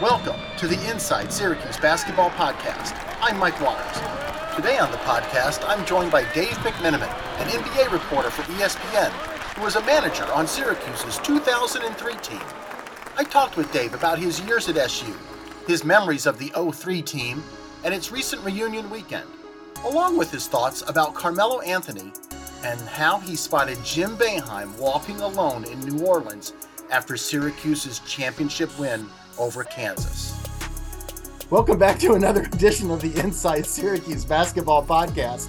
[0.00, 2.96] Welcome to the Inside Syracuse Basketball Podcast.
[3.20, 3.96] I'm Mike Waters.
[4.54, 9.10] Today on the podcast, I'm joined by Dave McMenamin, an NBA reporter for ESPN,
[9.56, 12.40] who was a manager on Syracuse's 2003 team.
[13.16, 15.12] I talked with Dave about his years at SU,
[15.66, 17.42] his memories of the 03 team,
[17.82, 19.28] and its recent reunion weekend,
[19.84, 22.12] along with his thoughts about Carmelo Anthony
[22.62, 26.52] and how he spotted Jim Boeheim walking alone in New Orleans
[26.92, 30.34] after Syracuse's championship win over Kansas.
[31.50, 35.48] Welcome back to another edition of the Inside Syracuse Basketball Podcast.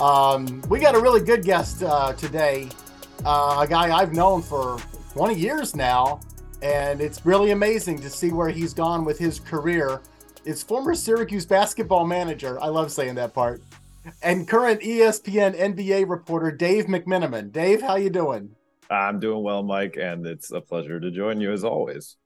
[0.00, 2.70] Um, we got a really good guest uh, today,
[3.24, 4.78] uh, a guy I've known for
[5.12, 6.20] 20 years now,
[6.62, 10.00] and it's really amazing to see where he's gone with his career.
[10.44, 12.60] It's former Syracuse basketball manager.
[12.62, 13.62] I love saying that part.
[14.22, 17.52] And current ESPN NBA reporter Dave McMenamin.
[17.52, 18.50] Dave, how you doing?
[18.90, 22.16] I'm doing well, Mike, and it's a pleasure to join you as always.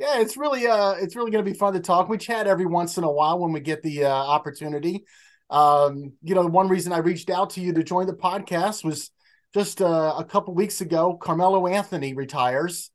[0.00, 2.08] Yeah, it's really uh it's really going to be fun to talk.
[2.08, 5.04] We chat every once in a while when we get the uh, opportunity.
[5.50, 9.10] Um, you know, one reason I reached out to you to join the podcast was
[9.52, 11.18] just uh, a couple weeks ago.
[11.18, 12.90] Carmelo Anthony retires,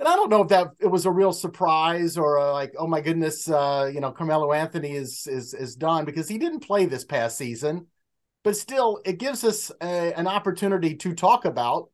[0.00, 2.86] and I don't know if that it was a real surprise or uh, like, oh
[2.88, 6.84] my goodness, uh, you know, Carmelo Anthony is is is done because he didn't play
[6.84, 7.86] this past season,
[8.44, 11.91] but still, it gives us a, an opportunity to talk about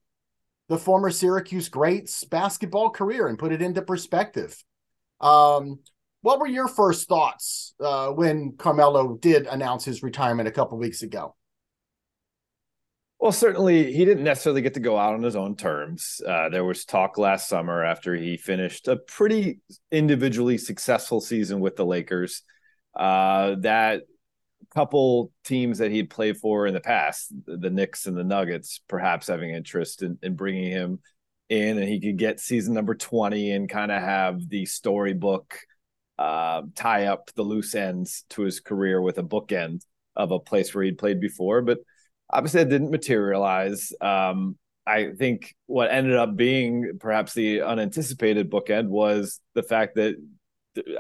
[0.68, 4.56] the former Syracuse greats basketball career and put it into perspective.
[5.20, 5.80] Um,
[6.20, 11.02] what were your first thoughts uh, when Carmelo did announce his retirement a couple weeks
[11.02, 11.34] ago?
[13.20, 16.20] Well, certainly he didn't necessarily get to go out on his own terms.
[16.24, 21.74] Uh, there was talk last summer after he finished a pretty individually successful season with
[21.74, 22.42] the Lakers
[22.94, 24.02] uh, that
[24.74, 29.28] couple teams that he'd played for in the past, the Knicks and the Nuggets, perhaps
[29.28, 31.00] having interest in, in bringing him
[31.48, 35.58] in, and he could get season number twenty and kind of have the storybook
[36.18, 39.82] uh, tie up the loose ends to his career with a bookend
[40.14, 41.62] of a place where he'd played before.
[41.62, 41.78] But
[42.28, 43.92] obviously, it didn't materialize.
[44.00, 50.16] Um, I think what ended up being perhaps the unanticipated bookend was the fact that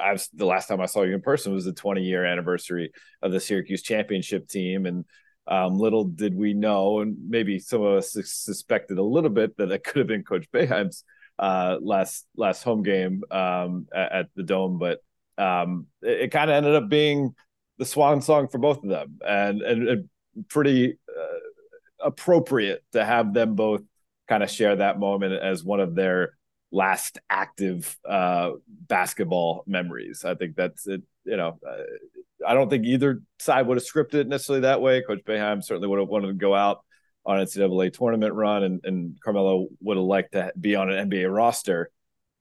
[0.00, 2.92] I was the last time I saw you in person was the 20 year anniversary
[3.22, 5.04] of the Syracuse championship team, and
[5.46, 9.70] um, little did we know, and maybe some of us suspected a little bit that
[9.70, 11.04] it could have been Coach Boeheim's
[11.38, 15.00] uh, last last home game um, at, at, the Dome, but
[15.38, 17.34] um, it, it kind of ended up being
[17.78, 20.08] the swan song for both of them, and and, and
[20.48, 23.82] pretty uh, appropriate to have them both
[24.28, 26.37] kind of share that moment as one of their
[26.70, 30.24] last active uh, basketball memories.
[30.24, 31.02] I think that's it.
[31.24, 35.02] You know, uh, I don't think either side would have scripted it necessarily that way.
[35.02, 36.84] Coach Boeheim certainly would have wanted to go out
[37.26, 41.32] on NCAA tournament run, and, and Carmelo would have liked to be on an NBA
[41.32, 41.90] roster.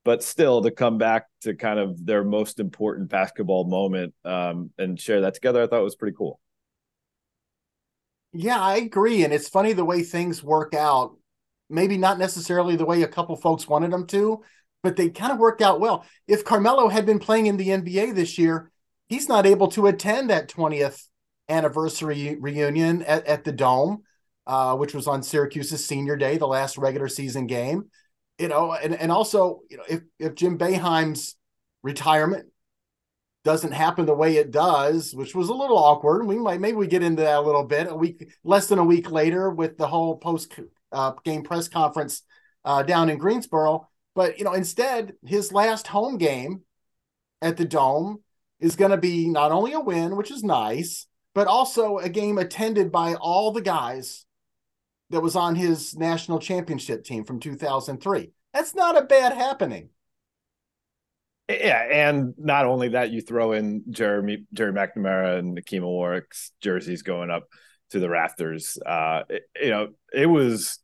[0.05, 4.97] But still, to come back to kind of their most important basketball moment um, and
[4.97, 6.39] share that together, I thought was pretty cool.
[8.31, 9.25] Yeah, I agree.
[9.25, 11.16] And it's funny the way things work out
[11.69, 14.43] maybe not necessarily the way a couple folks wanted them to,
[14.83, 16.05] but they kind of worked out well.
[16.27, 18.71] If Carmelo had been playing in the NBA this year,
[19.09, 21.03] he's not able to attend that 20th
[21.49, 24.03] anniversary reunion at, at the Dome,
[24.45, 27.89] uh, which was on Syracuse's senior day, the last regular season game.
[28.37, 31.35] You know, and, and also, you know, if, if Jim Boeheim's
[31.81, 32.47] retirement
[33.47, 36.27] doesn't happen the way it does, which was a little awkward.
[36.27, 37.87] We might maybe we get into that a little bit.
[37.89, 40.53] A week less than a week later with the whole post
[40.91, 42.23] uh, game press conference
[42.65, 43.87] uh, down in Greensboro.
[44.15, 46.61] But you know, instead, his last home game
[47.41, 48.23] at the Dome
[48.59, 52.37] is going to be not only a win, which is nice, but also a game
[52.37, 54.25] attended by all the guys
[55.09, 58.31] that was on his national championship team from 2003.
[58.53, 59.89] That's not a bad happening.
[61.49, 67.03] Yeah, and not only that, you throw in Jeremy Gerry McNamara and Hakeem Warrick's jerseys
[67.03, 67.47] going up
[67.91, 68.77] to the rafters.
[68.85, 70.79] Uh, it, you know, it was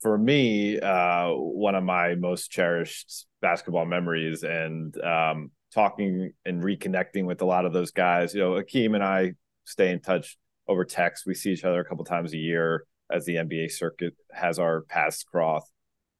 [0.00, 7.24] for me uh, one of my most cherished basketball memories, and um, talking and reconnecting
[7.24, 8.34] with a lot of those guys.
[8.34, 9.32] You know, Hakeem and I
[9.64, 11.26] stay in touch over text.
[11.26, 14.82] We see each other a couple times a year as the NBA circuit has our
[14.82, 15.68] paths cross.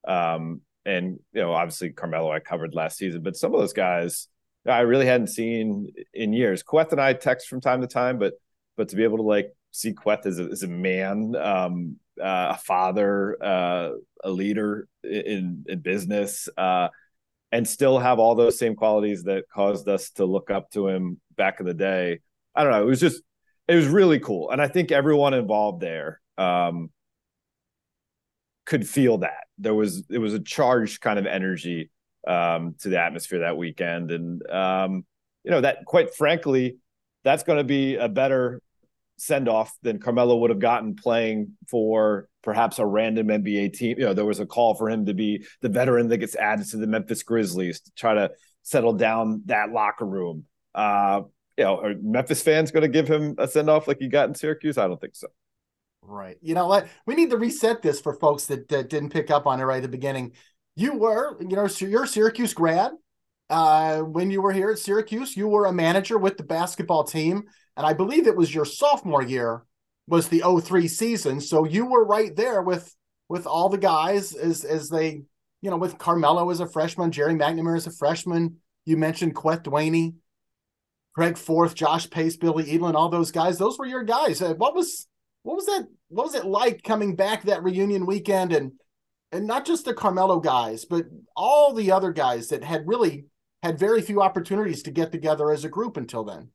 [0.07, 4.29] Um, and you know, obviously Carmelo I covered last season, but some of those guys
[4.67, 6.63] I really hadn't seen in years.
[6.63, 8.35] Kueth and I text from time to time, but
[8.77, 12.55] but to be able to like see Kueth as a, as a man, um, uh,
[12.55, 13.91] a father, uh,
[14.25, 16.89] a leader in in business, uh,
[17.53, 21.21] and still have all those same qualities that caused us to look up to him
[21.37, 22.21] back in the day.
[22.55, 22.83] I don't know.
[22.83, 23.23] It was just
[23.69, 26.91] it was really cool, and I think everyone involved there um,
[28.67, 31.91] could feel that there was it was a charged kind of energy
[32.27, 34.11] um, to the atmosphere that weekend.
[34.11, 35.05] And, um,
[35.45, 36.79] you know, that quite frankly,
[37.25, 38.61] that's going to be a better
[39.21, 43.99] send off than Carmelo would have gotten playing for perhaps a random NBA team.
[43.99, 46.67] You know, there was a call for him to be the veteran that gets added
[46.71, 48.31] to the Memphis Grizzlies to try to
[48.63, 50.45] settle down that locker room.
[50.75, 51.23] Uh,
[51.59, 54.29] you know, are Memphis fans going to give him a send off like he got
[54.29, 54.79] in Syracuse?
[54.79, 55.29] I don't think so.
[56.01, 56.39] Right.
[56.41, 56.89] You know what?
[57.05, 59.77] We need to reset this for folks that, that didn't pick up on it right
[59.77, 60.33] at the beginning.
[60.77, 62.93] You were, you know, you're a Syracuse grad.
[63.51, 67.43] Uh, when you were here at Syracuse, you were a manager with the basketball team.
[67.77, 69.65] And I believe it was your sophomore year
[70.07, 71.41] was the 03 season.
[71.41, 72.95] So you were right there with
[73.29, 75.23] with all the guys as as they,
[75.63, 78.57] you know, with Carmelo as a freshman, Gerry McNamara as a freshman.
[78.85, 80.15] You mentioned Kueth Duany,
[81.15, 83.59] Craig Forth, Josh Pace, Billy Edelin, all those guys.
[83.59, 84.43] Those were your guys.
[84.43, 85.07] Uh, what was
[85.43, 85.87] what was that?
[86.09, 88.73] What was it like coming back that reunion weekend and
[89.33, 91.07] and not just the Carmelo guys, but
[91.37, 93.27] all the other guys that had really
[93.63, 96.49] had very few opportunities to get together as a group until then.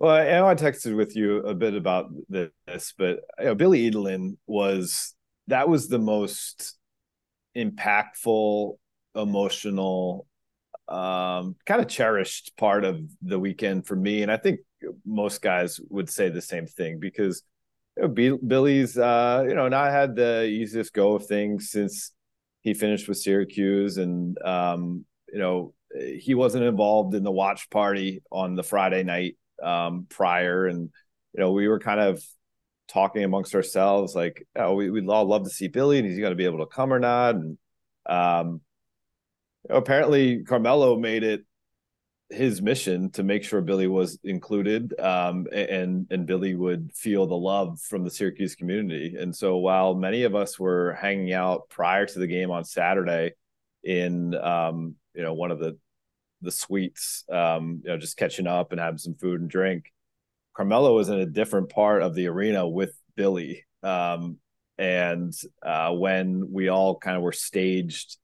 [0.00, 3.90] Well, I know I texted with you a bit about this, but you know, Billy
[3.90, 5.14] Edelin was
[5.48, 6.78] that was the most
[7.54, 8.78] impactful,
[9.14, 10.26] emotional,
[10.88, 14.60] um, kind of cherished part of the weekend for me, and I think
[15.04, 17.42] most guys would say the same thing because
[17.98, 22.12] you know, Billy's, uh, you know, not had the easiest go of things since
[22.62, 25.74] he finished with Syracuse, and um, you know,
[26.18, 30.90] he wasn't involved in the watch party on the Friday night um, prior, and
[31.32, 32.22] you know, we were kind of
[32.88, 36.32] talking amongst ourselves, like, oh, we, we'd all love to see Billy, and he's going
[36.32, 37.58] to be able to come or not, and
[38.06, 38.60] um,
[39.68, 41.44] apparently Carmelo made it
[42.30, 47.34] his mission to make sure Billy was included, um, and and Billy would feel the
[47.34, 49.16] love from the Syracuse community.
[49.18, 53.32] And so, while many of us were hanging out prior to the game on Saturday
[53.82, 55.76] in um, you know one of the
[56.42, 59.92] the suites, um, you know, just catching up and having some food and drink,
[60.54, 63.64] Carmelo was in a different part of the arena with Billy.
[63.82, 64.38] Um,
[64.78, 65.32] and
[65.64, 68.16] uh, when we all kind of were staged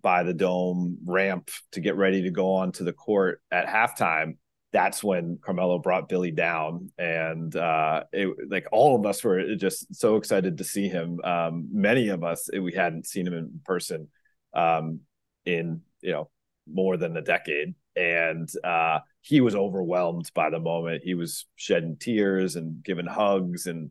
[0.00, 4.36] by the dome ramp to get ready to go on to the court at halftime
[4.72, 9.94] that's when Carmelo brought Billy down, and uh, it, like all of us were just
[9.94, 11.20] so excited to see him.
[11.24, 14.08] Um, many of us we hadn't seen him in person
[14.54, 15.00] um,
[15.44, 16.30] in you know
[16.72, 21.02] more than a decade, and uh, he was overwhelmed by the moment.
[21.04, 23.90] He was shedding tears and giving hugs, and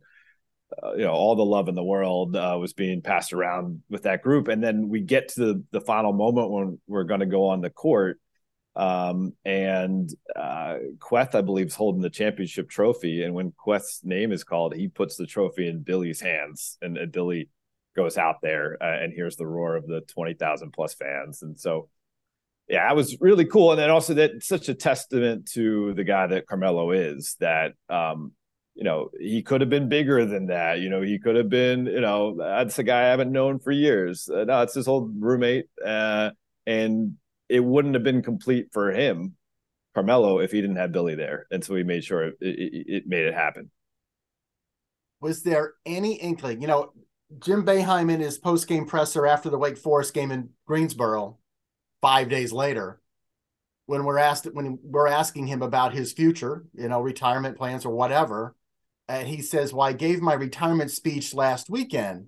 [0.84, 4.04] uh, you know all the love in the world uh, was being passed around with
[4.04, 7.26] that group and then we get to the, the final moment when we're going to
[7.26, 8.20] go on the court
[8.76, 13.24] um, and uh, Kueth, I believe, is holding the championship trophy.
[13.24, 17.50] And when Kueth's name is called, he puts the trophy in Billy's hands, and, Billy
[17.96, 21.42] goes out there uh, and hears the roar of the twenty thousand plus fans.
[21.42, 21.90] And so,
[22.70, 23.72] yeah, it was really cool.
[23.72, 28.34] And then also that such a testament to the guy that Carmelo is that um,
[28.80, 30.80] you know, he could have been bigger than that.
[30.80, 33.72] You know, he could have been, you know, that's a guy I haven't known for
[33.72, 34.30] years.
[34.30, 35.66] Uh, no, it's his old roommate.
[35.86, 36.32] Uh,
[36.66, 37.16] and
[37.50, 39.36] it wouldn't have been complete for him,
[39.96, 41.46] Carmelo, if he didn't have Billy there.
[41.52, 43.70] And so he made sure it, it, it made it happen.
[45.20, 46.94] Was there any inkling, you know,
[47.40, 51.39] Jim Boeheim in his post game presser after the Wake Forest game in Greensboro
[52.02, 53.00] five days later,
[53.86, 57.94] when we're asked when we're asking him about his future, you know, retirement plans or
[57.94, 58.56] whatever,
[59.08, 62.28] and he says, "Well, I gave my retirement speech last weekend."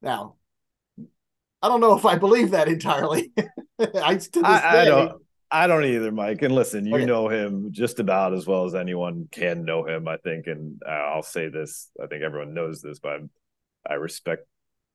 [0.00, 0.36] Now,
[1.62, 3.32] I don't know if I believe that entirely.
[3.78, 5.22] I, to I, I don't.
[5.50, 6.42] I don't either, Mike.
[6.42, 7.04] And listen, you okay.
[7.04, 10.46] know him just about as well as anyone can know him, I think.
[10.46, 13.30] And I'll say this: I think everyone knows this, but I'm,
[13.88, 14.46] i respect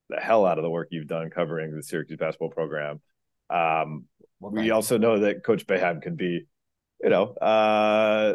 [0.09, 3.01] the hell out of the work you've done covering the Syracuse basketball program.
[3.49, 4.05] Um,
[4.39, 6.45] well, we also know that Coach Boeheim can be,
[7.01, 8.33] you know, uh,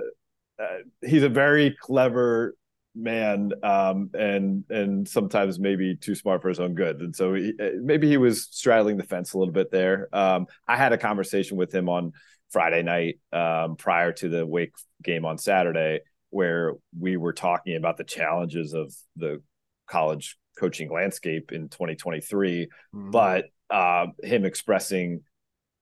[0.59, 2.55] uh, he's a very clever
[2.95, 7.01] man um, and and sometimes maybe too smart for his own good.
[7.01, 10.09] And so he, uh, maybe he was straddling the fence a little bit there.
[10.13, 12.13] Um, i had a conversation with him on
[12.51, 16.01] friday night um, prior to the wake game on saturday
[16.31, 19.43] where we were talking about the challenges of the
[19.89, 23.11] college coaching landscape in 2023 mm-hmm.
[23.11, 25.23] but uh, him expressing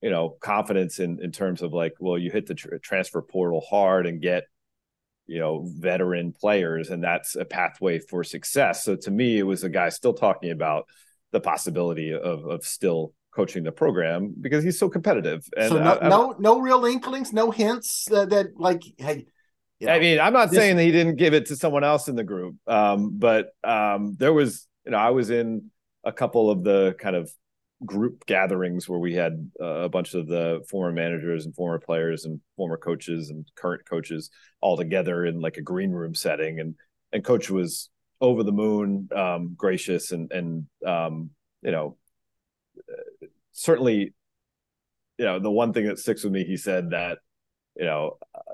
[0.02, 3.60] you know confidence in in terms of like well you hit the tr- transfer portal
[3.60, 4.44] hard and get
[5.26, 8.84] you know veteran players and that's a pathway for success.
[8.84, 10.86] So to me it was a guy still talking about
[11.32, 15.44] the possibility of of still coaching the program because he's so competitive.
[15.56, 19.26] And so no I, no, no real inklings no hints uh, that like hey
[19.80, 20.58] you know, I mean, I'm not this...
[20.58, 24.16] saying that he didn't give it to someone else in the group, um, but um,
[24.18, 25.70] there was, you know, I was in
[26.02, 27.30] a couple of the kind of
[27.84, 32.24] group gatherings where we had uh, a bunch of the former managers and former players
[32.24, 34.30] and former coaches and current coaches
[34.60, 36.60] all together in like a green room setting.
[36.60, 36.74] And
[37.12, 41.30] and coach was over the moon um, gracious and and um,
[41.62, 41.96] you know
[43.52, 44.12] certainly
[45.18, 47.18] you know the one thing that sticks with me he said that
[47.76, 48.52] you know uh,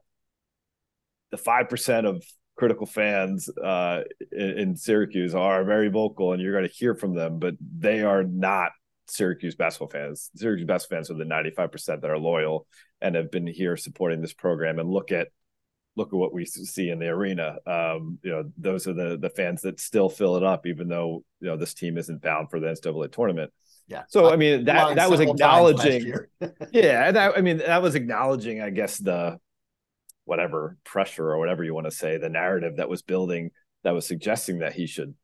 [1.31, 2.25] the 5% of
[2.57, 7.15] critical fans uh, in, in, Syracuse are very vocal, and you're going to hear from
[7.15, 8.71] them, but they are not
[9.07, 10.31] Syracuse basketball fans.
[10.35, 12.67] Syracuse basketball fans are the 95% that are loyal
[13.01, 14.79] and have been here supporting this program.
[14.79, 15.29] And look at
[15.97, 17.57] look at what we see in the arena.
[17.67, 21.25] Um, you know, those are the the fans that still fill it up, even though
[21.41, 23.53] you know this team isn't bound for the NCAA tournament.
[23.87, 24.05] Yeah.
[24.09, 26.15] So I mean that that was acknowledging.
[26.73, 29.39] yeah, and that, I mean that was acknowledging, I guess the
[30.25, 33.51] whatever pressure or whatever you want to say, the narrative that was building
[33.83, 35.15] that was suggesting that he should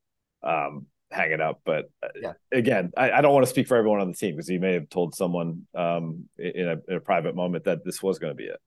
[0.43, 1.61] um, hang it up.
[1.65, 2.33] But uh, yeah.
[2.53, 4.75] again, I, I, don't want to speak for everyone on the team because he may
[4.75, 8.37] have told someone um, in, a, in, a, private moment that this was going to
[8.37, 8.61] be it.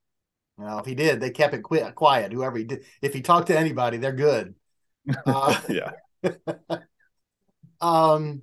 [0.58, 2.32] Well, if he did, they kept it quiet.
[2.32, 4.56] Whoever he did, if he talked to anybody, they're good.
[5.26, 5.92] Uh, yeah.
[7.82, 8.42] um.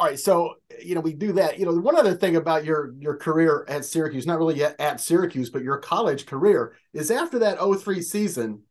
[0.00, 1.58] All right, so you know we do that.
[1.58, 5.00] You know, one other thing about your your career at Syracuse, not really yet at
[5.00, 8.62] Syracuse, but your college career is after that 03 season.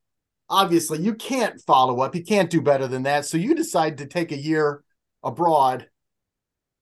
[0.50, 2.16] Obviously, you can't follow up.
[2.16, 3.26] You can't do better than that.
[3.26, 4.84] So you decide to take a year
[5.24, 5.88] abroad.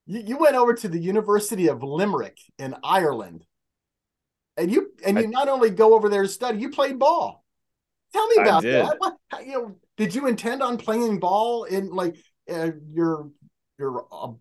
[0.06, 3.44] You, you went over to the University of Limerick in Ireland,
[4.56, 7.44] and you and you I, not only go over there to study, you played ball.
[8.12, 8.96] Tell me about that.
[8.98, 12.16] What, you know, did you intend on playing ball in like
[12.48, 13.30] uh, your
[13.78, 14.32] your uh,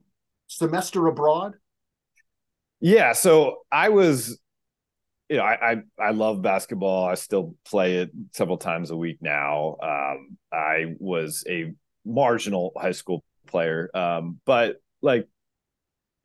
[0.47, 1.55] semester abroad?
[2.79, 4.37] Yeah, so I was,
[5.29, 7.07] you know, I, I, I love basketball.
[7.07, 9.77] I still play it several times a week now.
[9.81, 11.73] Um, I was a
[12.05, 15.27] marginal high school player, um, but like,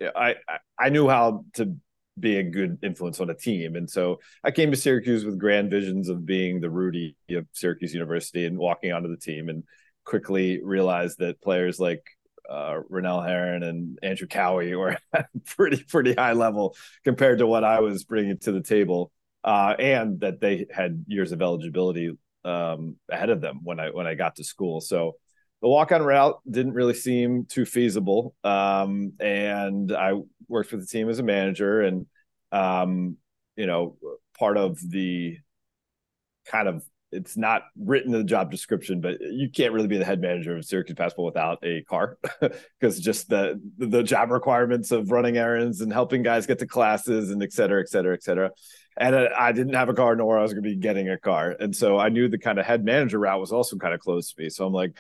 [0.02, 0.37] I
[0.78, 1.76] I knew how to
[2.19, 3.76] be a good influence on a team.
[3.76, 7.95] And so I came to Syracuse with grand visions of being the Rudy of Syracuse
[7.95, 9.64] University and walking onto the team and
[10.04, 12.02] quickly realized that players like
[12.49, 14.97] uh, Rennell Herron and Andrew Kouwe were
[15.47, 19.12] pretty pretty high level compared to what I was bringing to the table,
[19.44, 24.06] uh, and that they had years of eligibility um, ahead of them when I when
[24.06, 24.80] I got to school.
[24.80, 25.16] So
[25.62, 30.14] the walk on route didn't really seem too feasible, um, and I
[30.49, 32.06] worked with the team as a manager, and
[32.52, 33.16] um,
[33.56, 33.97] you know
[34.38, 35.38] part of the
[36.47, 36.82] kind of
[37.12, 40.57] it's not written in the job description, but you can't really be the head manager
[40.57, 42.19] of Syracuse basketball without a car
[42.81, 47.31] because just the the job requirements of running errands and helping guys get to classes
[47.31, 48.50] and et cetera, et cetera, et cetera.
[48.97, 51.57] And I didn't have a car, nor I was going to be getting a car,
[51.59, 54.33] and so I knew the kind of head manager route was also kind of close
[54.33, 54.50] to me.
[54.50, 54.97] So I'm like,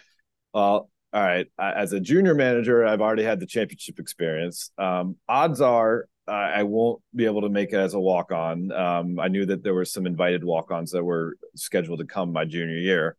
[0.54, 1.46] well, all right.
[1.58, 4.70] As a junior manager, I've already had the championship experience.
[4.78, 8.70] Um, odds are I won't be able to make it as a walk on.
[8.70, 12.32] Um, I knew that there were some invited walk ons that were scheduled to come
[12.32, 13.16] my junior year.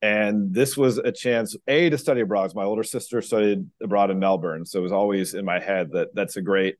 [0.00, 2.54] And this was a chance, A, to study abroad.
[2.54, 4.64] My older sister studied abroad in Melbourne.
[4.64, 6.76] So it was always in my head that that's a great,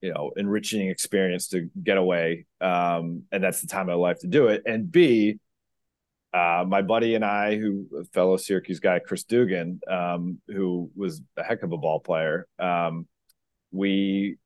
[0.00, 2.46] you know, enriching experience to get away.
[2.62, 4.62] Um, and that's the time of my life to do it.
[4.64, 5.38] And B,
[6.32, 11.42] uh, my buddy and I, who fellow Syracuse guy, Chris Dugan, um, who was a
[11.42, 13.06] heck of a ball player, um,
[13.72, 14.36] we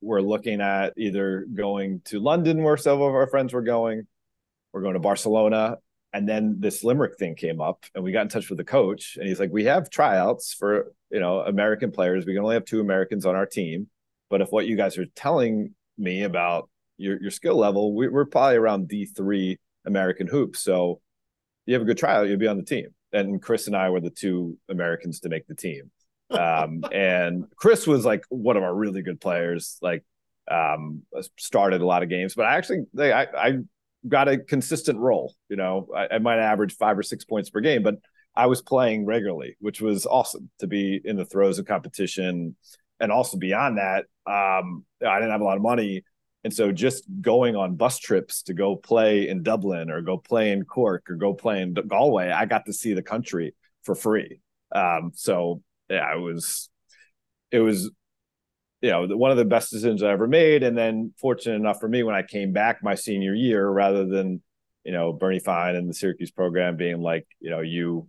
[0.00, 4.06] were looking at either going to London, where several of our friends were going,
[4.72, 5.78] or going to Barcelona.
[6.12, 9.16] And then this Limerick thing came up, and we got in touch with the coach,
[9.16, 12.24] and he's like, "We have tryouts for you know American players.
[12.24, 13.88] We can only have two Americans on our team,
[14.30, 18.24] but if what you guys are telling me about your your skill level, we, are
[18.26, 20.60] probably around D three American hoops.
[20.60, 21.00] So
[21.66, 24.00] you have a good tryout, you'll be on the team." And Chris and I were
[24.00, 25.90] the two Americans to make the team.
[26.30, 30.04] Um, and Chris was like one of our really good players, like
[30.50, 31.02] um,
[31.38, 33.58] started a lot of games, but I actually, I, I
[34.08, 35.34] got a consistent role.
[35.48, 37.96] You know, I, I might average five or six points per game, but
[38.36, 42.56] I was playing regularly, which was awesome to be in the throes of competition.
[43.00, 46.04] And also beyond that, um, I didn't have a lot of money.
[46.42, 50.52] And so just going on bus trips to go play in Dublin or go play
[50.52, 54.40] in Cork or go play in Galway, I got to see the country for free.
[54.74, 56.68] Um, so yeah, it was
[57.50, 57.90] it was
[58.80, 60.62] you know one of the best decisions I ever made.
[60.62, 64.42] And then fortunate enough for me when I came back my senior year, rather than
[64.84, 68.08] you know Bernie Fine and the Syracuse program being like you know you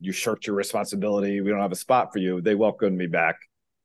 [0.00, 2.40] you shirked your responsibility, we don't have a spot for you.
[2.40, 3.36] They welcomed me back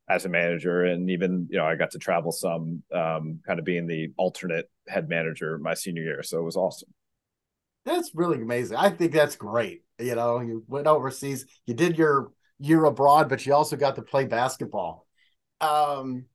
[0.09, 3.65] as a manager, and even you know I got to travel some, um, kind of
[3.65, 6.23] being the alternate head manager my senior year.
[6.23, 6.89] So it was awesome.
[7.85, 8.75] That's really amazing.
[8.75, 9.83] I think that's great.
[9.99, 14.01] You know, you went overseas, you did your year abroad, but you also got to
[14.01, 15.05] play basketball.
[15.61, 16.25] Um,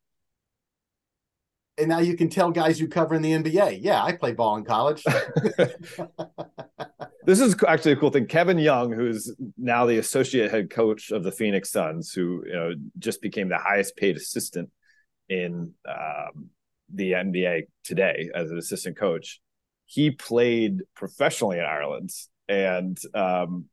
[1.79, 4.57] and now you can tell guys you cover in the NBA, yeah, I play ball
[4.57, 5.03] in college.
[7.25, 8.27] this is actually a cool thing.
[8.27, 12.73] Kevin Young, who's now the associate head coach of the Phoenix Suns, who you know
[12.99, 14.71] just became the highest paid assistant
[15.29, 16.51] in um,
[16.93, 19.41] the NBA today as an assistant coach.
[19.87, 22.11] He played professionally in Ireland,
[22.49, 23.67] and um,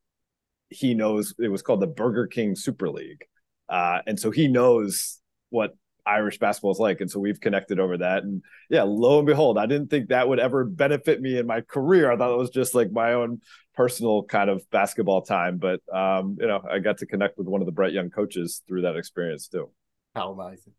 [0.69, 3.25] he knows it was called the Burger King Super League,
[3.69, 7.01] uh, and so he knows what Irish basketball is like.
[7.01, 8.23] And so we've connected over that.
[8.23, 11.61] And yeah, lo and behold, I didn't think that would ever benefit me in my
[11.61, 12.11] career.
[12.11, 13.41] I thought it was just like my own
[13.75, 15.57] personal kind of basketball time.
[15.57, 18.63] But um, you know, I got to connect with one of the bright Young coaches
[18.67, 19.69] through that experience too.
[20.15, 20.73] How amazing.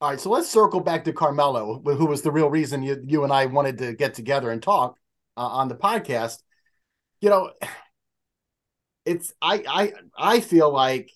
[0.00, 3.24] All right, so let's circle back to Carmelo, who was the real reason you, you
[3.24, 4.98] and I wanted to get together and talk
[5.38, 6.42] uh, on the podcast.
[7.22, 7.50] You know,
[9.06, 11.10] it's I I I feel like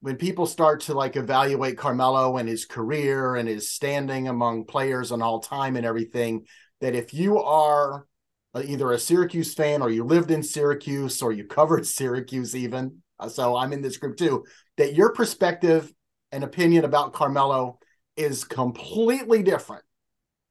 [0.00, 5.10] when people start to like evaluate Carmelo and his career and his standing among players
[5.10, 6.44] and all time and everything,
[6.80, 8.06] that if you are
[8.54, 13.28] either a Syracuse fan or you lived in Syracuse or you covered Syracuse, even uh,
[13.28, 14.44] so I'm in this group too,
[14.76, 15.90] that your perspective
[16.30, 17.78] and opinion about Carmelo
[18.16, 19.84] is completely different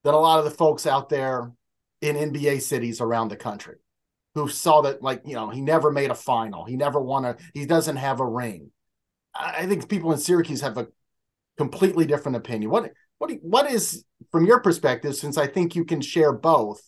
[0.03, 1.51] than a lot of the folks out there
[2.01, 3.75] in NBA cities around the country
[4.35, 7.35] who saw that like you know he never made a final he never won a
[7.53, 8.69] he doesn't have a ring
[9.35, 10.87] I think people in Syracuse have a
[11.57, 12.71] completely different opinion.
[12.71, 15.15] What what what is from your perspective?
[15.15, 16.81] Since I think you can share both.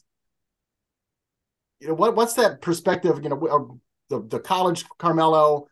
[1.79, 3.19] You know what what's that perspective?
[3.21, 5.67] You know the the college Carmelo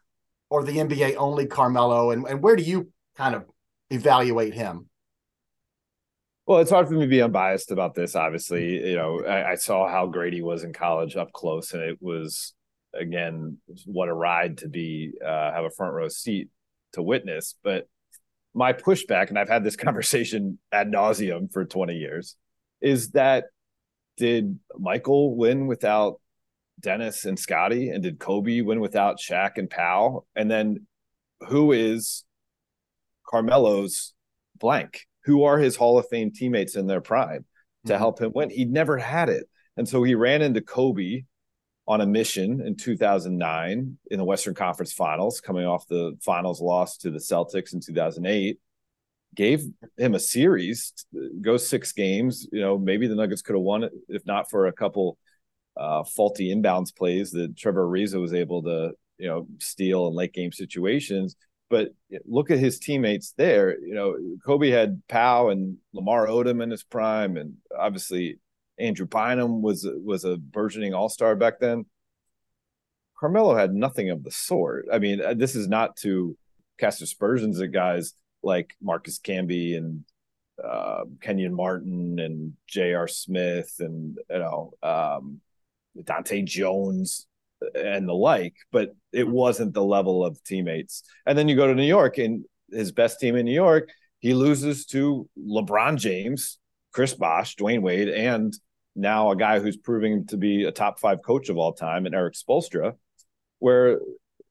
[0.50, 3.46] or the NBA only Carmelo, and and where do you kind of
[3.90, 4.90] evaluate him?
[6.46, 8.16] Well, it's hard for me to be unbiased about this.
[8.16, 11.82] Obviously, you know, I, I, saw how great he was in college up close, and
[11.82, 12.54] it was
[12.94, 16.50] again what a ride to be uh, have a front row seat
[16.94, 17.56] to witness.
[17.64, 17.88] But
[18.54, 22.36] my pushback, and I've had this conversation ad nauseum for 20 years,
[22.80, 23.46] is that
[24.18, 26.22] did Michael win without
[26.80, 30.26] Dennis and Scotty, And did Kobe win without Shaq and Pau?
[30.36, 30.86] And then
[31.48, 32.24] who is
[33.28, 34.14] Carmelo's
[34.58, 35.08] blank?
[35.26, 37.46] Who are his Hall of Fame teammates in their prime
[37.86, 38.00] to mm-hmm.
[38.00, 38.50] help him win?
[38.50, 39.48] He'd never had it.
[39.78, 41.24] And so he ran into Kobe
[41.88, 46.98] on a mission in 2009 in the Western Conference Finals, coming off the finals loss
[46.98, 48.60] to the Celtics in 2008.
[49.36, 49.66] Gave
[49.98, 50.94] him a series,
[51.42, 52.48] go six games.
[52.52, 55.18] You know, maybe the Nuggets could have won it if not for a couple
[55.76, 60.34] uh, faulty inbounds plays that Trevor Ariza was able to, you know, steal in late
[60.34, 61.36] game situations.
[61.70, 61.90] But
[62.26, 63.80] look at his teammates there.
[63.80, 68.40] You know, Kobe had Pau and Lamar Odom in his prime, and obviously
[68.78, 71.86] Andrew Bynum was was a burgeoning all star back then.
[73.18, 74.88] Carmelo had nothing of the sort.
[74.92, 76.38] I mean, uh, this is not to
[76.78, 80.04] cast aspersions at guys like Marcus Camby and
[80.64, 83.08] uh, Kenyon Martin and J.R.
[83.08, 85.42] Smith and you know um,
[85.98, 87.28] Dahntay Jones
[87.74, 91.04] and the like, but it wasn't the level of teammates.
[91.26, 93.90] And then you go to New York and his best team in New York,
[94.20, 96.58] he loses to LeBron James,
[96.94, 98.58] Chris Bosh, Dwyane Wade, and
[98.96, 102.16] now a guy who's proving to be a top five coach of all time, and
[102.16, 102.96] Erik Spoelstra,
[103.60, 104.00] where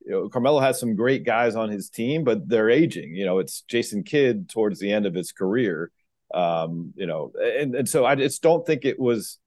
[0.04, 3.14] you know, Carmelo has some great guys on his team, but they're aging.
[3.14, 5.90] You know, it's Jason Kidd towards the end of his career.
[6.32, 9.38] Um, you know, and, and so I just don't think it was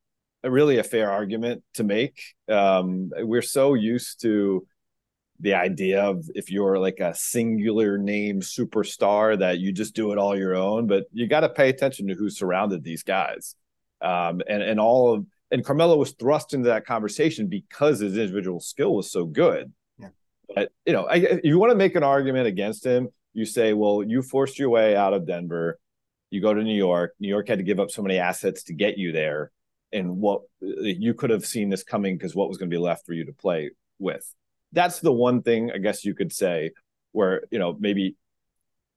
[0.43, 2.21] really a fair argument to make.
[2.47, 4.65] Um, we're so used to
[5.39, 10.17] the idea of if you're like a singular name superstar that you just do it
[10.17, 13.55] all your own, but you got to pay attention to who surrounded these guys
[14.01, 18.59] um, and and all of and Carmelo was thrust into that conversation because his individual
[18.59, 19.71] skill was so good.
[19.97, 20.09] Yeah.
[20.53, 23.73] But you know, I, if you want to make an argument against him, you say,
[23.73, 25.79] well, you forced your way out of Denver,
[26.31, 27.13] you go to New York.
[27.19, 29.51] New York had to give up so many assets to get you there,
[29.91, 33.05] and what you could have seen this coming because what was going to be left
[33.05, 34.33] for you to play with.
[34.73, 36.71] That's the one thing I guess you could say
[37.13, 38.15] where you know maybe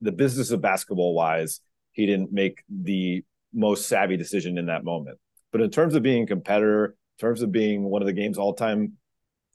[0.01, 3.23] the business of basketball wise, he didn't make the
[3.53, 5.17] most savvy decision in that moment.
[5.51, 8.37] But in terms of being a competitor, in terms of being one of the game's
[8.37, 8.93] all time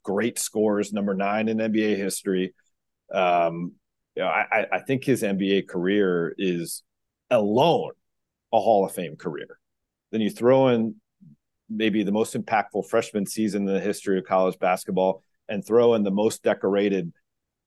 [0.03, 2.55] great scorers, number nine in NBA history,
[3.13, 3.73] um,
[4.15, 6.83] you know, I, I think his NBA career is
[7.31, 7.93] alone
[8.53, 9.59] a Hall of Fame career.
[10.13, 10.97] Then you throw in
[11.69, 16.03] maybe the most impactful freshman season in the history of college basketball and throw in
[16.03, 17.13] the most decorated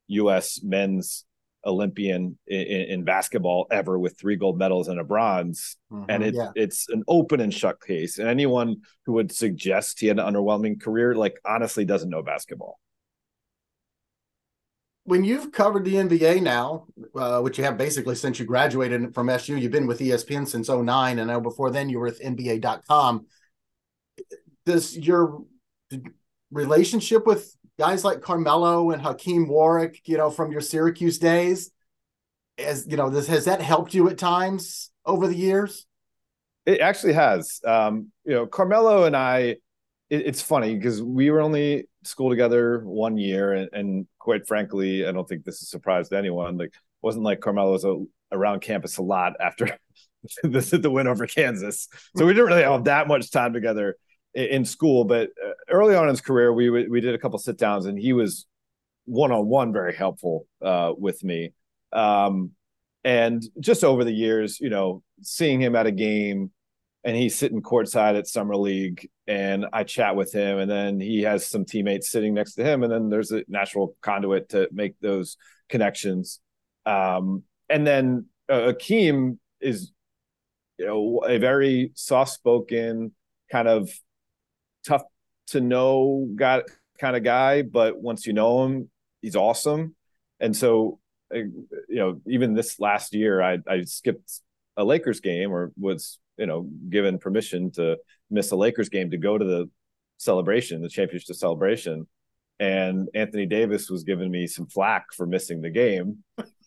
[0.07, 0.61] U.S.
[0.63, 1.25] men's
[1.65, 5.75] Olympian in, in, basketball ever with three gold medals and a bronze.
[5.91, 6.51] Mm-hmm, and it, yeah.
[6.55, 8.17] it's an open and shut case.
[8.17, 12.79] And anyone who would suggest he had an underwhelming career, like honestly doesn't know basketball.
[15.09, 16.85] when you've covered the NBA now,
[17.15, 20.69] uh, which you have basically since you graduated from SU, you've been with ESPN since
[20.69, 23.25] 09, and now before then you were with NBA.com.
[24.69, 25.41] Does your
[26.51, 31.71] relationship with guys like Carmelo and Hakeem Warrick, you know, from your Syracuse days,
[32.59, 35.87] as you know, this has that helped you at times over the years?
[36.67, 37.61] It actually has.
[37.65, 39.57] Um, you know, Carmelo and I, it,
[40.11, 45.11] it's funny because we were only school together one year, and, and, quite frankly, I
[45.11, 46.59] don't think this is a surprise to anyone.
[46.59, 49.79] Like, wasn't like Carmelo was a, around campus a lot after
[50.43, 53.95] the, the win over Kansas, so we didn't really have that much time together
[54.33, 55.05] in, school.
[55.05, 57.97] But uh, early on in his career, we we did a couple sit downs, and
[57.97, 58.45] he was
[59.05, 61.53] one on one very helpful uh, with me.
[61.91, 62.51] Um,
[63.03, 66.51] and just over the years, you know, seeing him at a game
[67.03, 71.21] and he's sitting courtside at summer league and i chat with him and then he
[71.21, 74.99] has some teammates sitting next to him and then there's a natural conduit to make
[74.99, 75.37] those
[75.69, 76.39] connections
[76.85, 79.91] um, and then uh, hakeem is
[80.77, 83.11] you know a very soft-spoken
[83.51, 83.89] kind of
[84.89, 85.03] tough
[85.47, 86.63] to know got
[86.99, 88.89] kind of guy but once you know him
[89.21, 89.95] he's awesome.
[90.39, 90.99] And so
[91.33, 94.41] uh, you know even this last year i i skipped
[94.77, 97.97] a lakers game or was you know given permission to
[98.29, 99.69] miss a Lakers game to go to the
[100.17, 102.07] celebration, the championship celebration,
[102.59, 106.23] and Anthony Davis was giving me some flack for missing the game.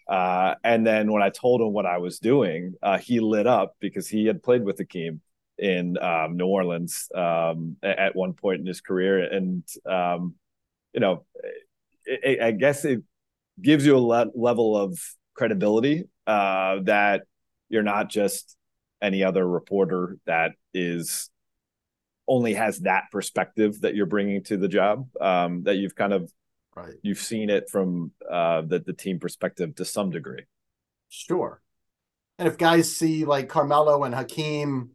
[0.09, 3.77] Uh, and then when I told him what I was doing, uh, he lit up
[3.81, 5.21] because he had played with Hakeem
[5.59, 10.35] in um, New Orleans um, at one point in his career, and um,
[10.93, 11.25] you know,
[12.05, 13.03] it, I guess it
[13.61, 14.99] gives you a le- level of
[15.35, 17.23] credibility uh, that
[17.69, 18.57] you're not just
[19.01, 21.31] any other reporter that is
[22.29, 26.33] only has that perspective that you're bringing to the job um, that you've kind of
[26.77, 26.95] right.
[27.03, 30.45] you've seen it from uh, the, the team perspective to some degree.
[31.09, 31.61] Sure.
[32.39, 34.91] And if guys see like carmelo and hakeem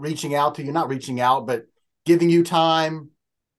[0.00, 1.66] reaching out to you not reaching out but
[2.06, 3.10] giving you time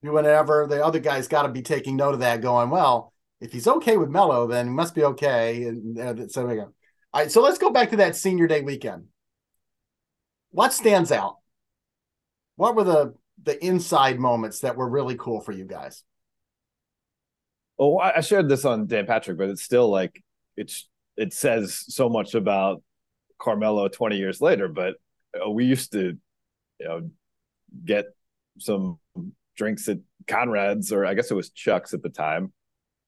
[0.02, 3.68] whatever the other guys got to be taking note of that going well if he's
[3.68, 5.64] okay with Melo, then he must be okay.
[5.64, 6.72] And uh, so we go.
[7.14, 9.08] All right, so let's go back to that senior day weekend.
[10.52, 11.38] What stands out?
[12.56, 16.04] What were the the inside moments that were really cool for you guys?
[17.80, 20.24] Oh, I shared this on Dan Patrick, but it's still like
[20.56, 22.84] it's it says so much about
[23.40, 24.68] Carmelo 20 years later.
[24.68, 24.96] But
[25.36, 26.18] uh, we used to,
[26.82, 27.10] you know,
[27.86, 28.06] get
[28.60, 29.00] some
[29.56, 32.52] drinks at Conrad's, or I guess it was Chuck's at the time,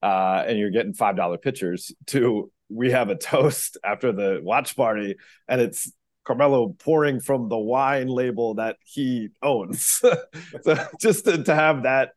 [0.02, 4.76] uh, and you're getting five dollar pitchers to we have a toast after the watch
[4.76, 5.16] party,
[5.48, 5.92] and it's
[6.24, 10.00] Carmelo pouring from the wine label that he owns.
[10.62, 12.10] so just to, to have that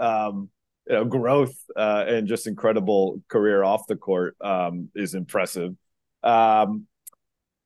[0.00, 0.50] um,
[0.86, 5.74] you know, growth uh, and just incredible career off the court um, is impressive.
[6.24, 6.86] Um,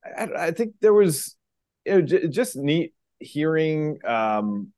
[0.04, 1.36] I, I, think there was
[1.84, 4.72] you know, j- just neat hearing, um,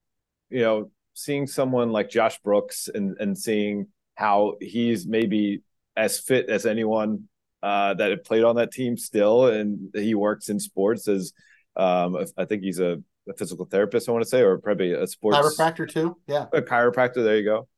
[0.51, 5.63] you know, seeing someone like Josh Brooks and and seeing how he's maybe
[5.97, 7.29] as fit as anyone
[7.63, 11.33] uh, that had played on that team still, and he works in sports as
[11.77, 14.09] um, I think he's a, a, physical therapist.
[14.09, 16.17] I want to say, or probably a sports chiropractor too.
[16.27, 17.23] Yeah, a chiropractor.
[17.23, 17.69] There you go.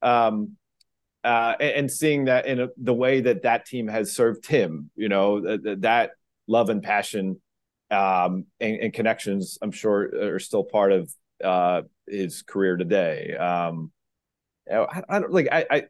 [0.00, 0.56] Um,
[1.24, 4.90] uh, and, and, seeing that in a, the way that that team has served him,
[4.94, 6.10] you know, that, that
[6.46, 7.40] love and passion
[7.90, 13.34] um, and, and, connections, I'm sure, are still part of uh, his career today.
[13.36, 13.92] Um,
[14.70, 15.82] I, I don't like I, I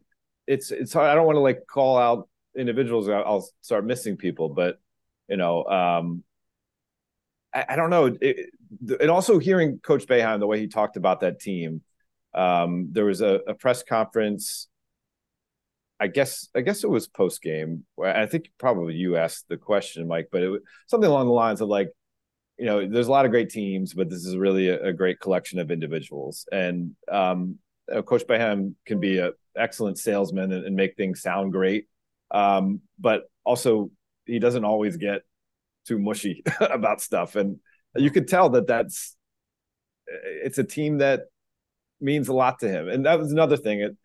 [0.46, 1.11] it's it's hard.
[1.11, 4.48] I don't want to like call out individuals, I'll start missing people.
[4.48, 4.80] But
[5.28, 6.22] you know, um,
[7.54, 8.16] I, I don't know.
[8.20, 8.50] It,
[9.00, 11.82] and also hearing Coach Boeheim the way he talked about that team.
[12.34, 14.68] Um, there was a, a, press conference.
[16.00, 17.84] I guess I guess it was post game.
[18.02, 21.61] I think probably you asked the question, Mike, but it was something along the lines
[21.61, 21.90] of like,
[22.56, 25.18] you know, there's a lot of great teams, but this is really a, a great
[25.18, 26.46] collection of individuals.
[26.52, 27.58] And um,
[28.06, 31.87] Coach Boeheim can be an excellent salesman and, and, make things sound great.
[32.30, 33.90] Um, but also
[34.24, 35.22] he doesn't always get
[35.87, 37.58] too mushy about stuff, and
[37.96, 39.16] you could tell that that's
[40.06, 41.22] it's a team that
[42.00, 42.88] means a lot to him.
[42.88, 43.96] And that was another thing it,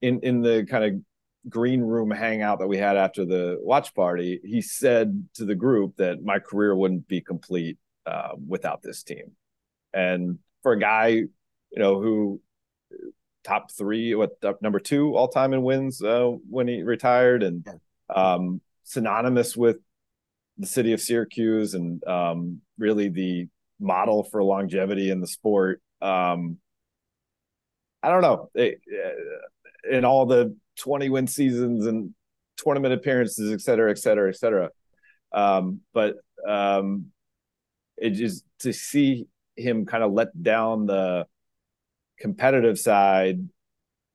[0.00, 1.02] in in the kind of
[1.48, 4.40] green room hangout that we had after the watch party.
[4.44, 9.32] He said to the group that my career wouldn't be complete uh, without this team,
[9.92, 11.28] and for a guy you
[11.78, 12.40] know who
[13.44, 17.66] top three, what number two all time in wins uh, when he retired, and
[18.14, 19.78] um, synonymous with
[20.58, 23.48] the city of Syracuse, and um, really the
[23.80, 25.82] model for longevity in the sport.
[26.00, 26.58] Um,
[28.02, 32.14] I don't know, it, uh, in all the 20 win seasons and
[32.56, 34.70] tournament appearances, et cetera, et cetera, et cetera.
[35.32, 37.06] Um, but um,
[37.96, 41.26] it just to see him kind of let down the
[42.18, 43.48] competitive side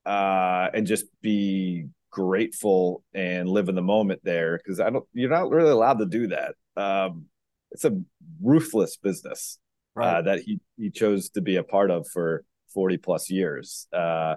[0.05, 5.29] uh, and just be grateful and live in the moment there because I don't you're
[5.29, 6.55] not really allowed to do that.
[6.75, 7.25] Um,
[7.71, 7.99] it's a
[8.41, 9.59] ruthless business
[9.95, 10.17] uh, right.
[10.17, 12.43] uh, that he he chose to be a part of for
[12.73, 13.87] 40 plus years.
[13.91, 14.35] Uh,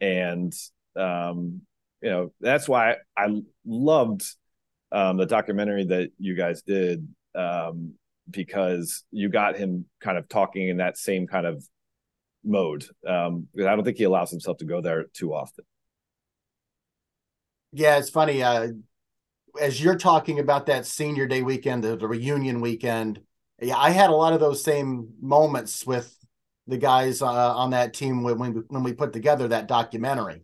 [0.00, 0.52] and
[0.98, 1.62] um,
[2.02, 4.24] you know that's why I loved
[4.92, 7.94] um, the documentary that you guys did um,
[8.30, 11.64] because you got him kind of talking in that same kind of
[12.44, 12.84] mode.
[13.06, 15.64] Um, because I don't think he allows himself to go there too often.
[17.72, 18.42] Yeah, it's funny.
[18.42, 18.68] Uh,
[19.60, 23.20] as you're talking about that senior day weekend, the, the reunion weekend,
[23.60, 26.14] yeah, I had a lot of those same moments with
[26.66, 30.42] the guys uh, on that team when, when we, when we put together that documentary.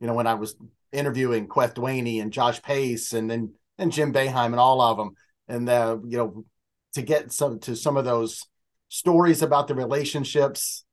[0.00, 0.56] You know, when I was
[0.92, 5.14] interviewing Kueth Duany and Josh Pace and then and Jim Boeheim and all of them,
[5.48, 6.44] and uh, you know,
[6.94, 8.44] to get some to some of those
[8.88, 10.84] stories about the relationships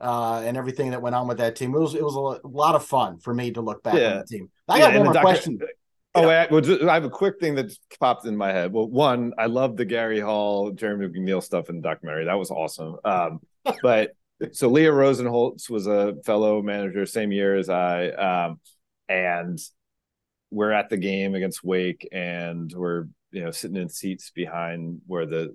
[0.00, 1.74] uh, and everything that went on with that team.
[1.74, 4.12] It was it was a lot of fun for me to look back yeah.
[4.12, 4.50] on the team.
[4.68, 5.60] I got one more docu- question.
[6.16, 8.72] Oh, I, well, just, I have a quick thing that popped in my head.
[8.72, 12.26] Well, one, I love the Gary Hall, Jeremy McNeil stuff in the documentary.
[12.26, 12.98] That was awesome.
[13.04, 13.40] Um,
[13.82, 14.12] but
[14.52, 18.60] so Leah Rosenholz was a fellow manager, same year as I, um,
[19.08, 19.58] and
[20.50, 25.26] we're at the game against Wake, and we're you know sitting in seats behind where
[25.26, 25.54] the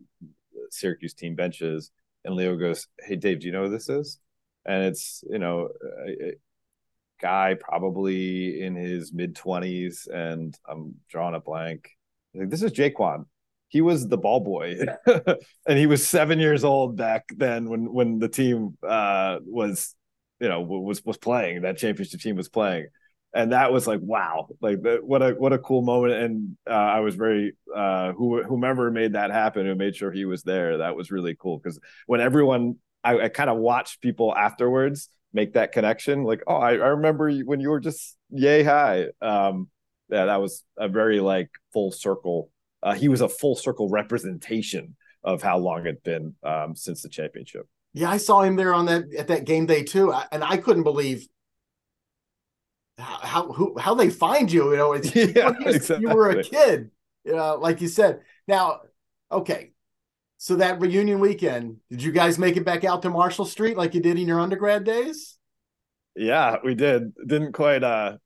[0.70, 1.92] Syracuse team benches,
[2.24, 4.20] and Leo goes, "Hey Dave, do you know who this is?"
[4.66, 5.70] And it's you know
[6.08, 6.34] a, a
[7.22, 11.90] guy probably in his mid twenties, and I'm drawing a blank.
[12.34, 13.26] Like, this is Jaquan.
[13.70, 14.80] He was the ball boy,
[15.68, 19.96] and he was seven years old back then when when the team uh, was
[20.40, 22.88] you know was was playing that championship team was playing.
[23.32, 26.14] And that was like wow like what a what a cool moment.
[26.14, 30.26] And uh, i was very uh who, whomever made that happen who made sure he
[30.26, 31.58] was there that was really cool.
[31.58, 36.56] Because when everyone i, I kind of watched people afterwards make that connection like oh
[36.56, 39.08] I, I remember when you were just yay high.
[39.22, 39.70] Um
[40.10, 42.50] yeah that was a very like full circle
[42.84, 47.10] uh, he was a full circle representation of how long it'd been um since the
[47.10, 50.56] championship yeah i saw him there on that at that game day too and i
[50.56, 51.28] couldn't believe
[53.00, 54.72] how who how they find you.
[54.72, 56.08] You know, it's yeah, exactly.
[56.08, 56.92] you were a kid.
[57.24, 58.22] You know, like you said.
[58.48, 58.82] Now,
[59.32, 59.72] okay.
[60.38, 63.94] So that reunion weekend, did you guys make it back out to Marshall Street like
[63.94, 65.38] you did in your undergrad days?
[66.16, 67.14] Yeah, we did.
[67.28, 68.18] Didn't quite uh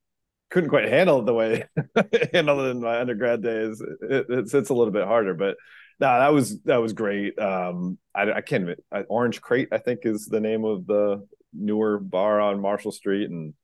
[0.54, 1.64] couldn't quite handle it the way
[2.34, 3.82] handled it in my undergrad days.
[3.82, 5.58] It, it's it's a little bit harder, but
[6.00, 7.38] no, that was that was great.
[7.40, 8.70] Um, I, I can't.
[9.10, 13.56] Orange Crate, I think, is the name of the newer bar on Marshall Street, and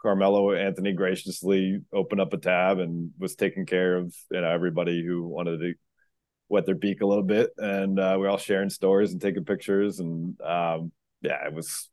[0.00, 5.04] Carmelo Anthony graciously opened up a tab and was taking care of you know everybody
[5.04, 5.74] who wanted to
[6.48, 9.98] wet their beak a little bit, and uh, we all sharing stories and taking pictures,
[9.98, 11.90] and um, yeah, it was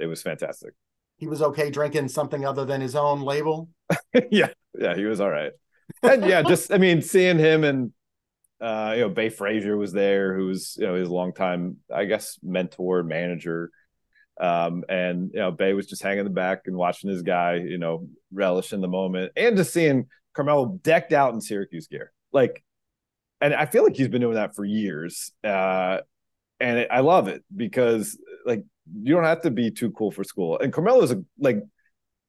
[0.00, 0.74] it was fantastic.
[1.16, 3.68] He was okay drinking something other than his own label.
[4.30, 4.48] yeah,
[4.78, 5.52] yeah, he was all right,
[6.02, 7.92] and yeah, just I mean, seeing him and
[8.60, 13.02] uh, you know, Bay Frazier was there, who's you know his longtime, I guess, mentor
[13.02, 13.70] manager.
[14.40, 17.54] Um, and you know, Bay was just hanging in the back and watching his guy,
[17.54, 22.12] you know, relish in the moment, and just seeing Carmelo decked out in Syracuse gear,
[22.32, 22.62] like,
[23.40, 25.98] and I feel like he's been doing that for years, uh,
[26.58, 30.24] and it, I love it because like you don't have to be too cool for
[30.24, 31.58] school, and Carmelo's a, like.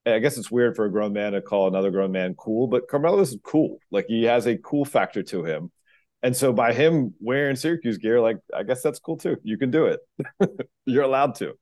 [0.06, 2.88] I guess it's weird for a grown man to call another grown man cool, but
[2.88, 3.80] Carmelo's cool.
[3.92, 5.70] Like he has a cool factor to him.
[6.24, 9.38] And so by him wearing Syracuse gear, like I guess that's cool too.
[9.44, 10.00] You can do it.
[10.86, 11.58] You're allowed to.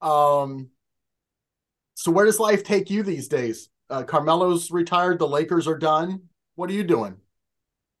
[0.00, 0.70] um,
[1.94, 3.68] so where does life take you these days?
[3.88, 5.18] Uh, Carmelo's retired.
[5.18, 6.22] The Lakers are done.
[6.56, 7.16] What are you doing?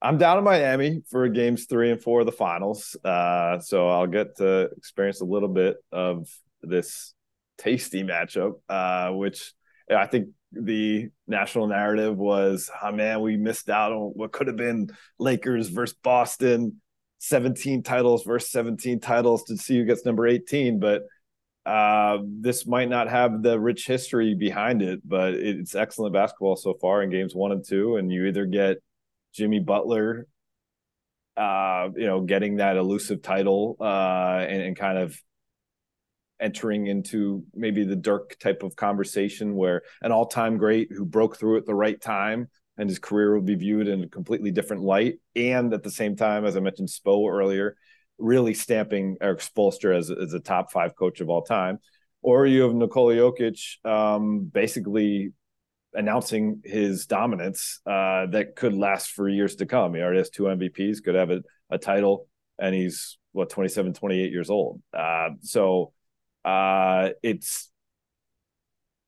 [0.04, 2.94] I'm down in Miami for games three and four of the finals.
[3.02, 6.28] Uh, so I'll get to experience a little bit of
[6.62, 7.14] this
[7.56, 9.54] tasty matchup, uh, which
[9.90, 14.58] I think the national narrative was, oh man, we missed out on what could have
[14.58, 16.82] been Lakers versus Boston.
[17.20, 21.04] 17 titles versus 17 titles to see who gets number 18 but
[21.64, 26.74] uh, this might not have the rich history behind it but it's excellent basketball so
[26.74, 28.76] far in games one and two and you either get
[29.34, 30.26] jimmy butler
[31.36, 35.18] uh, you know getting that elusive title uh, and, and kind of
[36.40, 41.56] entering into maybe the dirk type of conversation where an all-time great who broke through
[41.56, 45.14] at the right time and his career will be viewed in a completely different light.
[45.36, 47.76] And at the same time, as I mentioned Spo earlier,
[48.18, 51.78] really stamping Erik Spoelstra as, as a top five coach of all time.
[52.20, 55.32] or you have Nikola Jokic um, basically
[55.94, 59.94] announcing his dominance uh, that could last for years to come.
[59.94, 62.28] He already has two MVPs, could have a, a title,
[62.58, 64.80] and he's what 27, 28 years old.
[64.96, 65.92] Uh, so
[66.44, 67.70] uh, it's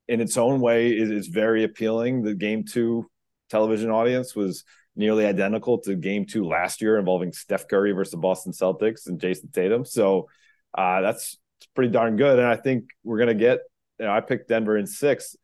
[0.09, 2.23] in its own way is very appealing.
[2.23, 3.11] The game two
[3.51, 8.17] television audience was nearly identical to game two last year involving Steph Curry versus the
[8.17, 9.85] Boston Celtics and Jayson Tatum.
[9.85, 10.29] So
[10.77, 11.39] uh, that's
[11.75, 12.39] pretty darn good.
[12.39, 13.61] And I think we're going to get,
[13.99, 15.37] you know, I picked Denver in six.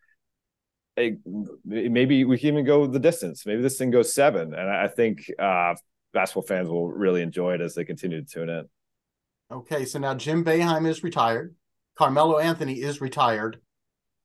[0.96, 1.16] Hey,
[1.64, 3.46] maybe we can even go the distance.
[3.46, 4.54] Maybe this thing goes seven.
[4.54, 5.74] And I think uh,
[6.12, 8.68] basketball fans will really enjoy it as they continue to tune in.
[9.50, 9.84] Okay.
[9.84, 11.54] So now Jim Boeheim is retired.
[11.96, 13.60] Carmelo Anthony is retired.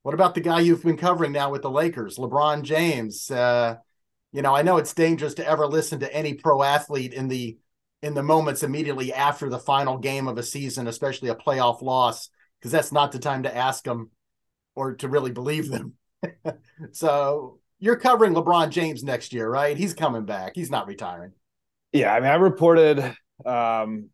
[0.02, 3.30] What about the guy you've been covering now with the Lakers, LeBron James?
[3.30, 3.76] Uh,
[4.32, 7.58] you know, I know it's dangerous to ever listen to any pro athlete in the
[8.00, 12.30] in the moments immediately after the final game of a season, especially a playoff loss,
[12.58, 14.10] because that's not the time to ask them
[14.76, 15.94] or to really believe them.
[16.92, 19.76] so you're covering LeBron James next year, right?
[19.76, 20.52] He's coming back.
[20.54, 21.32] He's not retiring.
[21.92, 24.10] Yeah, I mean, I reported um,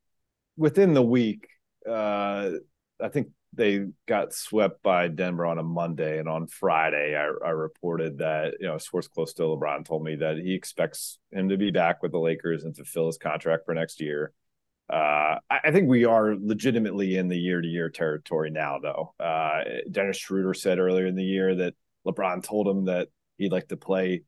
[0.57, 1.49] within the week.
[1.89, 2.51] Uh,
[3.01, 7.51] I think they got swept by Denver on a Monday, and on Friday, I, I,
[7.51, 11.57] reported that you know source close to LeBron told me that he expects him to
[11.57, 14.33] be back with the Lakers and fulfill his contract for next year.
[14.91, 19.15] Uh, I, think we are legitimately in the year-to-year territory now, though.
[19.19, 21.75] Uh, Dennis Schroeder said earlier in the year that
[22.07, 24.23] LeBron told him that he'd like to play,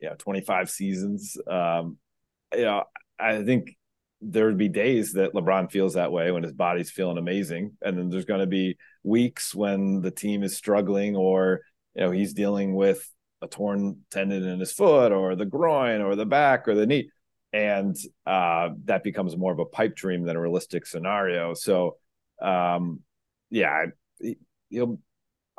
[0.00, 1.36] you know, 25 seasons.
[1.46, 1.98] Um,
[2.52, 2.84] you know,
[3.18, 3.76] I think
[4.20, 7.96] there would be days that LeBron feels that way when his body's feeling amazing, and
[7.96, 11.60] then there's going to be weeks when the team is struggling or
[11.94, 13.08] you know he's dealing with
[13.42, 17.10] a torn tendon in his foot or the groin or the back or the knee,
[17.52, 21.54] and uh, that becomes more of a pipe dream than a realistic scenario.
[21.54, 21.96] So,
[22.42, 23.00] um,
[23.50, 23.86] yeah,
[24.68, 24.98] he'll.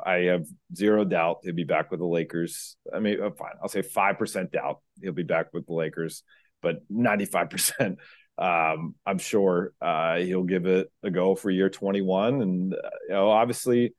[0.04, 2.76] I have zero doubt he'll be back with the Lakers.
[2.94, 6.22] I mean, uh, fine, I'll say five percent doubt he'll be back with the Lakers,
[6.62, 7.98] but ninety five percent
[8.40, 12.40] um, I'm sure uh, he'll give it a go for year 21.
[12.40, 13.94] And, uh, you know, obviously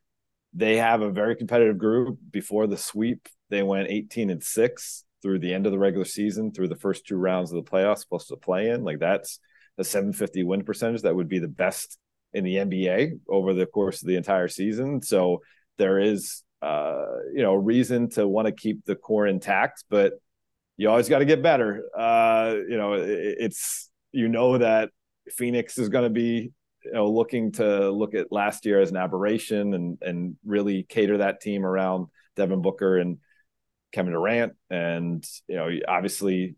[0.54, 2.18] they have a very competitive group.
[2.32, 6.52] Before the sweep, they went 18 and six through the end of the regular season,
[6.52, 8.84] through the first two rounds of the playoffs, plus the play in.
[8.84, 9.40] Like that's
[9.78, 11.04] a 750 win percentage.
[11.04, 12.00] That would be the best
[12.34, 15.04] in the NBA over the course of the entire season.
[15.04, 15.44] So
[15.82, 20.13] there is, uh, you know, reason to want to keep the core intact, but
[20.78, 21.84] you always got to get better.
[21.98, 24.89] Uh, you know, it, it's, you know that
[25.30, 26.52] Phoenix is going to be
[26.84, 31.20] you know looking to look at last year as an aberration and and really cater
[31.20, 33.17] that team around Devin Booker and
[33.91, 36.56] Kevin Durant and you know obviously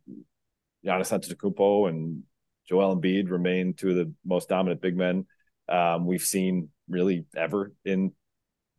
[0.85, 2.23] Giannis Antetokounmpo and
[2.67, 5.25] Joel Embiid remain two of the most dominant big men
[5.69, 8.13] um, we've seen really ever in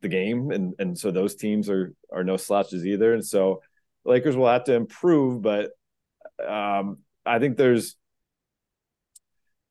[0.05, 3.61] the game and and so those teams are are no slouches either and so
[4.05, 5.71] Lakers will have to improve but
[6.45, 7.95] um, I think there's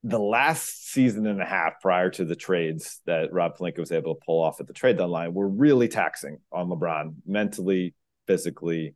[0.03, 4.14] the last season and a half prior to the trades that Rob Pelinka was able
[4.14, 7.94] to pull off at the trade deadline were really taxing on LeBron mentally,
[8.27, 8.94] physically.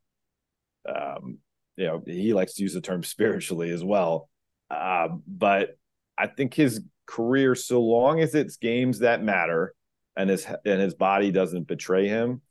[0.86, 1.38] Um,
[1.76, 4.28] you know, he likes to use the term spiritually as well.
[4.70, 5.78] Uh, but
[6.18, 9.74] I think his career, so long as it's games that matter
[10.18, 12.42] and his and his body doesn't betray him,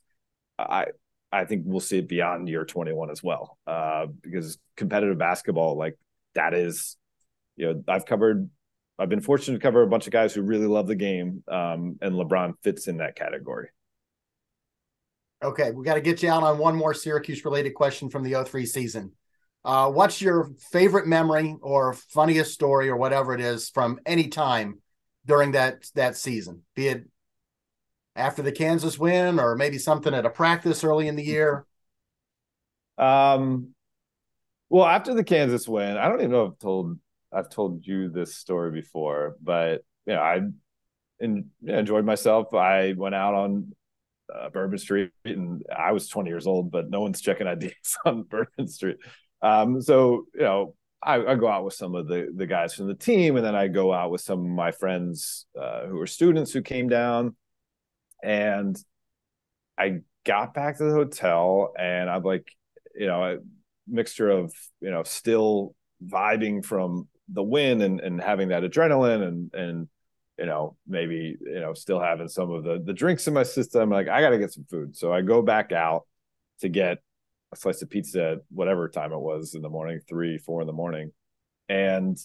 [0.58, 0.88] I
[1.32, 3.60] I think we'll see it beyond year 21 as well.
[3.68, 6.00] Uh, because competitive basketball, like
[6.34, 6.98] that is
[7.58, 8.50] you know, I've covered,
[8.98, 11.98] I've been fortunate to cover a bunch of guys who really love the game, um,
[12.02, 13.70] and LeBron fits in that category.
[15.44, 18.44] Okay, we got to get you out on one more Syracuse related question from the
[18.44, 19.12] 03 season.
[19.66, 24.80] Uh, what's your favorite memory or funniest story or whatever it is from any time
[25.26, 26.64] during that that season?
[26.76, 27.08] Be it
[28.18, 31.66] after the Kansas win or maybe something at a practice early in the year.
[32.98, 33.76] Um,
[34.70, 37.00] well, after the Kansas win, I don't even know if I've told
[37.32, 40.42] I've told you this story before, but you know, I
[41.20, 42.54] enjoyed myself.
[42.54, 43.74] I went out on
[44.34, 48.24] uh, Bourbon Street, and I was 20 years old, but no one's checking IDs on
[48.24, 48.98] Bourbon Street.
[49.42, 52.88] Um, so you know, I, I, go out with some of the the guys from
[52.88, 56.08] the team, and then I go out with some of my friends uh, who were
[56.08, 57.36] students who came down,
[58.24, 58.78] and
[59.78, 62.48] I got back to the hotel, and I'm like,
[62.96, 63.38] you know, a
[63.88, 69.54] mixture of you know still vibing from the win and and having that adrenaline and
[69.54, 69.88] and
[70.38, 73.90] you know maybe you know still having some of the the drinks in my system.
[73.90, 74.96] Like i got to get some food.
[74.96, 76.06] So i go back out
[76.62, 77.00] to get
[77.52, 80.68] a slice of pizza at whatever time it was in the morning three four in
[80.68, 81.12] the morning.
[81.70, 82.18] And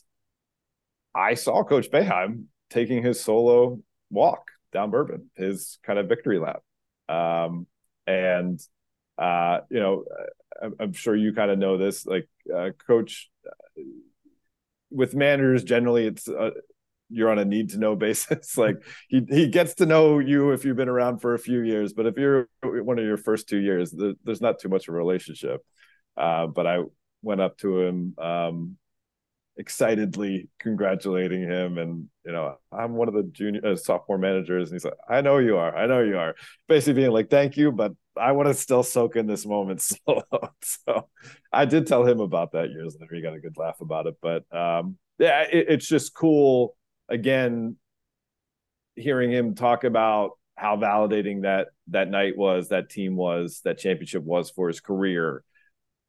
[1.14, 3.80] i saw coach Boeheim taking his solo
[4.10, 6.62] walk down bourbon, his kind of victory lap.
[7.08, 7.66] Um,
[8.06, 8.60] and
[9.18, 10.04] uh, you know,
[10.80, 12.06] I'm, sure you kind of know this.
[12.06, 13.82] Like, uh, coach, uh,
[14.90, 16.50] with managers, generally, it's uh,
[17.08, 18.56] you're on a need to know basis.
[18.56, 21.92] like he he gets to know you if you've been around for a few years,
[21.92, 24.94] but if you're one of your first two years, the, there's not too much of
[24.94, 25.60] a relationship.
[26.16, 26.80] Uh, but I
[27.22, 28.76] went up to him um,
[29.58, 34.70] excitedly congratulating him and you know i'm one of the junior uh, sophomore managers.
[34.70, 36.34] And he's like i know you are i know you are.
[36.68, 39.82] Basically being like thank you but i want to still soak in this moment.
[40.06, 40.22] So
[40.62, 41.08] so
[41.52, 43.14] i did tell him about that years later.
[43.14, 44.16] He got a good laugh about it.
[44.22, 46.74] But um yeah it, it's just cool
[47.08, 47.76] again
[48.96, 54.22] hearing him talk about how validating that that night was that team was that championship
[54.22, 55.44] was for his career.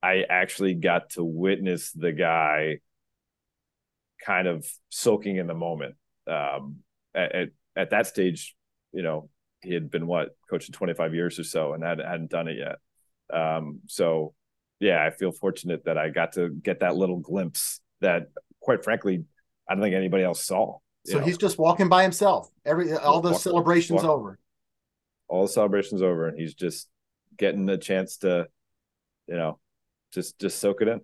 [0.01, 2.79] I actually got to witness the guy
[4.25, 5.95] kind of soaking in the moment.
[6.27, 6.77] Um,
[7.15, 8.55] at, at that stage,
[8.91, 9.29] you know,
[9.61, 13.37] he had been what coaching 25 years or so and had, hadn't done it yet.
[13.37, 14.33] Um, so
[14.79, 18.27] yeah, I feel fortunate that I got to get that little glimpse that
[18.61, 19.23] quite frankly,
[19.67, 20.79] I don't think anybody else saw.
[21.05, 21.25] So know?
[21.25, 22.49] he's just walking by himself.
[22.65, 24.39] Every all the celebrations over.
[25.27, 26.87] All the celebrations over, and he's just
[27.37, 28.47] getting the chance to,
[29.27, 29.59] you know,
[30.13, 31.01] just just soak it in.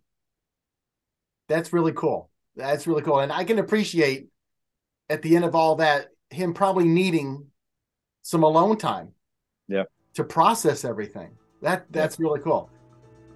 [1.47, 2.28] That's really cool.
[2.59, 3.19] That's really cool.
[3.19, 4.27] And I can appreciate
[5.09, 7.47] at the end of all that, him probably needing
[8.21, 9.13] some alone time.
[9.67, 9.83] Yeah.
[10.15, 11.31] To process everything.
[11.61, 12.23] That that's yeah.
[12.23, 12.69] really cool.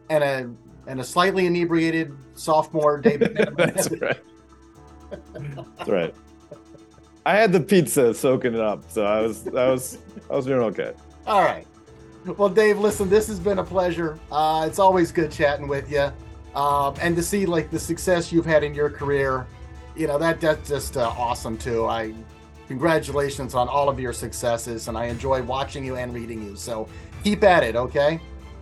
[0.09, 0.51] And a
[0.89, 3.35] and a slightly inebriated sophomore David.
[3.57, 4.19] that's right.
[5.09, 6.13] that's right.
[7.25, 9.97] I had the pizza soaking it up, so I was I was
[10.29, 10.93] I was doing okay.
[11.25, 11.65] All right.
[12.37, 14.19] Well, Dave, listen, this has been a pleasure.
[14.31, 16.11] Uh, it's always good chatting with you
[16.55, 19.47] um, and to see like the success you've had in your career,
[19.95, 21.85] you know that that's just uh, awesome too.
[21.85, 22.13] I
[22.67, 26.55] congratulations on all of your successes, and I enjoy watching you and reading you.
[26.55, 26.87] So
[27.23, 28.19] keep at it, okay?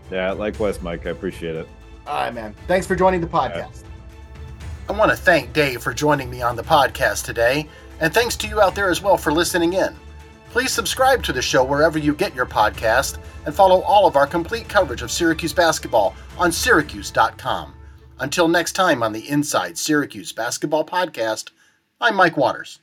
[0.09, 1.05] Yeah, likewise, Mike.
[1.05, 1.67] I appreciate it.
[2.07, 2.55] All right, man.
[2.67, 3.83] Thanks for joining the podcast.
[4.89, 7.69] I want to thank Dave for joining me on the podcast today,
[7.99, 9.95] and thanks to you out there as well for listening in.
[10.49, 14.27] Please subscribe to the show wherever you get your podcast and follow all of our
[14.27, 17.73] complete coverage of Syracuse basketball on syracuse.com.
[18.21, 21.49] Until next time on the Inside Syracuse Basketball Podcast,
[21.99, 22.77] I'm Mike Waters.